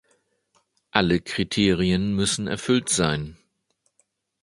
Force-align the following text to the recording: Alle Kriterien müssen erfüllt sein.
Alle 0.89 1.21
Kriterien 1.21 2.15
müssen 2.15 2.47
erfüllt 2.47 2.89
sein. 2.89 3.37